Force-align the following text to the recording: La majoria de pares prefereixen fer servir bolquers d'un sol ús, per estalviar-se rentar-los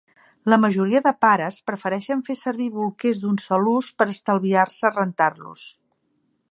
La 0.51 0.57
majoria 0.61 1.01
de 1.07 1.11
pares 1.25 1.59
prefereixen 1.71 2.23
fer 2.31 2.37
servir 2.39 2.71
bolquers 2.79 3.21
d'un 3.25 3.39
sol 3.45 3.69
ús, 3.75 3.93
per 4.01 4.11
estalviar-se 4.17 4.95
rentar-los 4.97 5.69